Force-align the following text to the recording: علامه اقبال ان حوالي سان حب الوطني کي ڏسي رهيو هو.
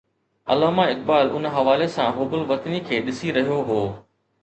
علامه 0.47 0.83
اقبال 0.83 1.29
ان 1.35 1.47
حوالي 1.49 1.87
سان 1.99 2.09
حب 2.17 2.35
الوطني 2.41 2.83
کي 2.91 3.07
ڏسي 3.11 3.39
رهيو 3.41 3.65
هو. 3.73 3.81